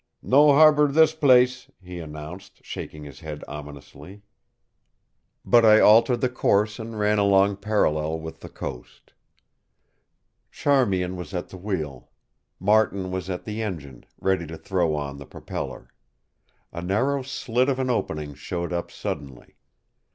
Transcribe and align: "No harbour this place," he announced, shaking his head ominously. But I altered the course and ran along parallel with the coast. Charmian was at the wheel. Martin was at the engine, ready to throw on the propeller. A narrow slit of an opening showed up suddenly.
"No 0.23 0.51
harbour 0.53 0.87
this 0.87 1.13
place," 1.13 1.69
he 1.79 1.99
announced, 1.99 2.65
shaking 2.65 3.03
his 3.03 3.19
head 3.19 3.43
ominously. 3.47 4.23
But 5.45 5.63
I 5.63 5.79
altered 5.79 6.21
the 6.21 6.27
course 6.29 6.79
and 6.79 6.97
ran 6.97 7.19
along 7.19 7.57
parallel 7.57 8.19
with 8.19 8.39
the 8.39 8.49
coast. 8.49 9.13
Charmian 10.49 11.17
was 11.17 11.35
at 11.35 11.49
the 11.49 11.57
wheel. 11.57 12.09
Martin 12.59 13.11
was 13.11 13.29
at 13.29 13.45
the 13.45 13.61
engine, 13.61 14.03
ready 14.19 14.47
to 14.47 14.57
throw 14.57 14.95
on 14.95 15.17
the 15.17 15.25
propeller. 15.27 15.91
A 16.73 16.81
narrow 16.81 17.21
slit 17.21 17.69
of 17.69 17.77
an 17.77 17.91
opening 17.91 18.33
showed 18.33 18.73
up 18.73 18.89
suddenly. 18.89 19.55